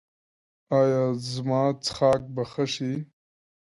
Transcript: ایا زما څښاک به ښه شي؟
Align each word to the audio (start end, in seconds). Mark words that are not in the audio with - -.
ایا 0.77 1.03
زما 1.31 1.63
څښاک 1.83 2.21
به 2.33 2.43
ښه 2.51 2.65
شي؟ 2.73 2.93